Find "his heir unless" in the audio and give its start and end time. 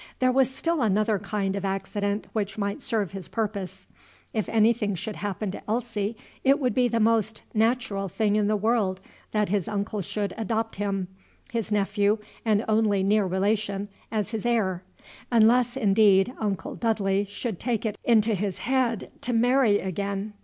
14.31-15.77